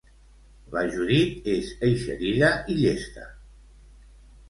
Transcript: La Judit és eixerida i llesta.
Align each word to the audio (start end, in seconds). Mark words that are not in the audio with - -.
La 0.75 0.81
Judit 0.95 1.45
és 1.53 1.71
eixerida 1.91 2.53
i 2.77 2.81
llesta. 2.83 3.31